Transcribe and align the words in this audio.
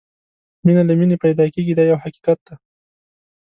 مینه 0.65 0.83
له 0.87 0.93
مینې 0.99 1.17
پیدا 1.23 1.45
کېږي 1.53 1.73
دا 1.75 1.83
یو 1.91 2.01
حقیقت 2.03 2.37
دی. 2.47 2.55